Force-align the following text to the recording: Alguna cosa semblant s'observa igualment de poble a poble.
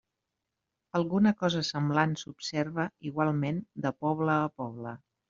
Alguna 0.99 1.33
cosa 1.43 1.61
semblant 1.67 2.15
s'observa 2.21 2.87
igualment 3.11 3.61
de 3.85 3.93
poble 4.07 4.39
a 4.39 4.49
poble. 4.63 4.97